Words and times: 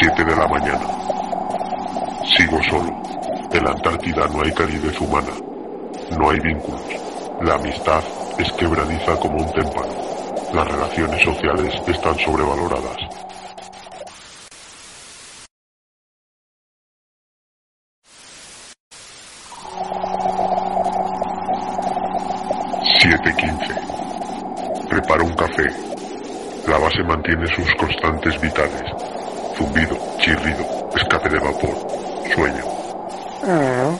7 0.00 0.24
de 0.24 0.36
la 0.36 0.46
mañana. 0.46 0.86
Sigo 2.36 2.62
solo. 2.70 3.02
En 3.52 3.64
la 3.64 3.70
Antártida 3.72 4.28
no 4.28 4.42
hay 4.42 4.52
calidez 4.52 5.00
humana. 5.00 5.32
No 6.16 6.30
hay 6.30 6.38
vínculos. 6.38 6.82
La 7.42 7.54
amistad 7.54 8.02
es 8.38 8.52
quebradiza 8.52 9.16
como 9.16 9.38
un 9.38 9.52
témpano. 9.52 9.92
Las 10.54 10.68
relaciones 10.68 11.20
sociales 11.20 11.74
están 11.88 12.16
sobrevaloradas. 12.16 12.96
Preparo 24.88 25.24
un 25.24 25.34
café. 25.34 25.66
La 26.68 26.78
base 26.78 27.02
mantiene 27.02 27.46
sus 27.48 27.74
constantes 27.74 28.40
vitales 28.40 29.17
zumbido, 29.58 29.98
chirrido, 30.18 30.64
escape 30.94 31.28
de 31.28 31.38
vapor, 31.40 31.76
sueño. 32.32 32.64
Mm. 33.42 33.98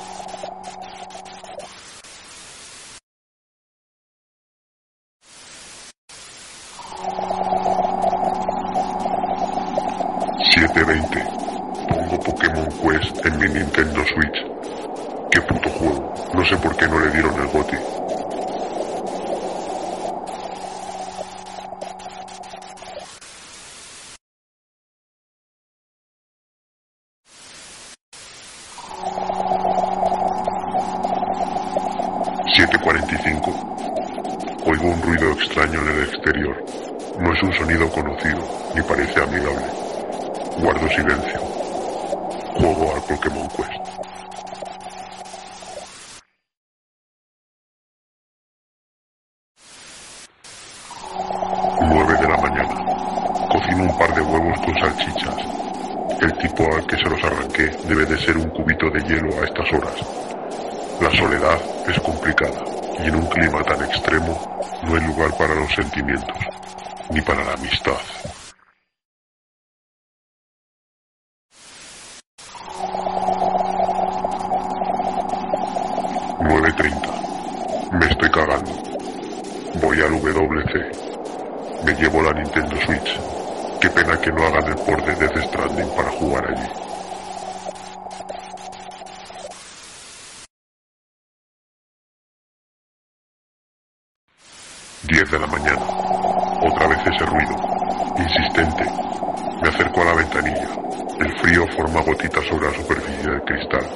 Siete 10.45 10.85
veinte. 10.85 11.25
Pongo 11.89 12.21
Pokémon 12.21 12.67
Quest 12.67 13.27
en 13.27 13.39
mi 13.39 13.49
Nintendo 13.49 14.05
Switch. 14.05 14.39
Qué 15.33 15.41
puto 15.43 15.69
juego. 15.71 16.15
No 16.35 16.45
sé 16.45 16.57
por 16.57 16.77
qué 16.77 16.87
no 16.87 17.01
le 17.01 17.11
dieron 17.11 17.35
el 17.41 17.47
bote. 17.49 17.79
7.45. 32.57 34.65
Oigo 34.67 34.89
un 34.89 35.03
ruido 35.03 35.33
extraño 35.33 35.83
en 35.83 35.89
el 35.89 36.05
exterior. 36.05 36.65
No 37.21 37.33
es 37.33 37.43
un 37.43 37.53
sonido 37.53 37.91
conocido, 37.91 38.41
ni 38.75 38.81
parece 38.83 39.21
amigable. 39.21 39.67
Guardo 40.59 40.89
silencio. 40.89 41.41
Juego 42.55 42.95
al 42.95 43.03
Pokémon 43.03 43.49
Quest. 43.49 43.79
al 56.67 56.87
que 56.87 56.97
se 56.97 57.09
los 57.09 57.23
arranqué 57.23 57.71
debe 57.87 58.05
de 58.05 58.19
ser 58.19 58.37
un 58.37 58.51
cubito 58.51 58.91
de 58.91 59.01
hielo 59.03 59.41
a 59.41 59.45
estas 59.45 59.73
horas. 59.73 60.28
La 61.01 61.11
soledad 61.11 61.61
es 61.89 62.01
complicada 62.01 62.65
y 62.99 63.09
en 63.09 63.15
un 63.15 63.27
clima 63.27 63.63
tan 63.63 63.83
extremo 63.85 64.61
no 64.83 64.95
hay 64.97 65.07
lugar 65.07 65.37
para 65.37 65.55
los 65.55 65.73
sentimientos, 65.73 66.37
ni 67.11 67.21
para 67.21 67.45
la 67.45 67.53
amistad. 67.53 67.99
Me 77.93 78.07
estoy 78.07 78.31
cagando. 78.31 78.71
Voy 79.81 80.01
al 80.01 80.21
WC. 80.21 81.85
Me 81.85 81.95
llevo 81.95 82.23
la 82.23 82.33
Nintendo 82.33 82.77
Switch. 82.83 83.19
Qué 83.81 83.89
pena 83.89 84.21
que 84.21 84.31
no 84.31 84.45
hagan 84.47 84.69
el 84.69 84.77
port 84.77 85.05
de 85.07 85.15
Death 85.15 85.45
Stranding 85.47 85.89
para 85.97 86.11
jugar 86.11 86.47
allí. 86.49 86.98
Diez 95.05 95.31
de 95.31 95.39
la 95.39 95.47
mañana. 95.47 95.81
Otra 96.61 96.89
vez 96.89 96.99
ese 97.07 97.25
ruido. 97.25 97.57
Insistente. 98.19 98.85
Me 99.63 99.69
acerco 99.69 100.03
a 100.03 100.07
la 100.07 100.15
ventanilla. 100.15 100.69
El 101.21 101.39
frío 101.39 101.67
forma 101.77 102.01
gotitas 102.03 102.45
sobre 102.47 102.67
la 102.67 102.75
superficie 102.75 103.31
del 103.31 103.43
cristal. 103.43 103.87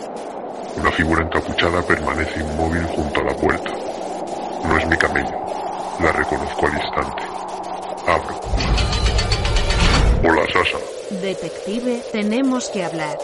Una 0.77 0.93
figura 0.93 1.25
encapuchada 1.25 1.83
permanece 1.83 2.41
inmóvil 2.41 2.85
junto 2.85 3.21
a 3.21 3.25
la 3.25 3.35
puerta. 3.35 3.71
No 4.65 4.79
es 4.79 4.87
mi 4.87 4.97
camello. 4.97 5.39
La 6.01 6.13
reconozco 6.13 6.67
al 6.67 6.75
instante. 6.75 7.23
Abro. 8.07 8.41
Hola, 10.25 10.47
Sasa. 10.53 10.79
Detective, 11.21 12.01
tenemos 12.13 12.71
que 12.71 12.85
hablar. 12.85 13.19